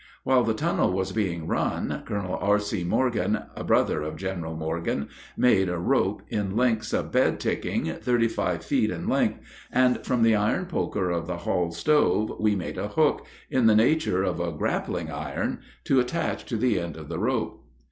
While 0.23 0.43
the 0.43 0.55
tunnel 0.55 0.91
was 0.91 1.11
being 1.11 1.45
run, 1.45 2.01
Colonel 2.07 2.35
R.C. 2.41 2.83
Morgan, 2.85 3.43
a 3.55 3.63
brother 3.63 4.01
of 4.01 4.15
General 4.15 4.55
Morgan, 4.55 5.09
made 5.37 5.69
a 5.69 5.77
rope, 5.77 6.23
in 6.27 6.55
links, 6.57 6.91
of 6.91 7.11
bed 7.11 7.39
ticking, 7.39 7.85
thirty 7.85 8.27
five 8.27 8.65
feet 8.65 8.89
in 8.89 9.07
length, 9.07 9.41
and 9.71 10.03
from 10.03 10.23
the 10.23 10.33
iron 10.35 10.65
poker 10.65 11.11
of 11.11 11.27
the 11.27 11.37
hall 11.37 11.69
stove 11.71 12.33
we 12.39 12.55
made 12.55 12.79
a 12.79 12.87
hook, 12.87 13.27
in 13.51 13.67
the 13.67 13.75
nature 13.75 14.23
of 14.23 14.39
a 14.39 14.51
grappling 14.51 15.11
iron, 15.11 15.59
to 15.83 15.99
attach 15.99 16.45
to 16.45 16.57
the 16.57 16.79
end 16.79 16.97
of 16.97 17.07
the 17.07 17.19
rope. 17.19 17.63